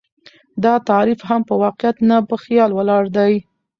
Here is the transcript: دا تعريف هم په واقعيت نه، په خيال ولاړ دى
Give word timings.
دا 0.63 0.73
تعريف 0.89 1.19
هم 1.29 1.41
په 1.49 1.53
واقعيت 1.63 1.97
نه، 2.09 2.17
په 2.29 2.35
خيال 2.43 2.69
ولاړ 2.73 3.03
دى 3.15 3.33